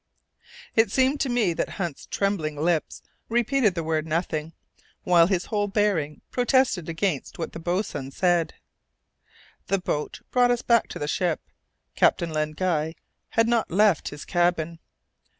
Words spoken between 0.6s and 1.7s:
It seemed to me